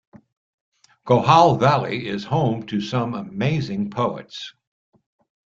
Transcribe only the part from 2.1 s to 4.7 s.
home to some amazing poets.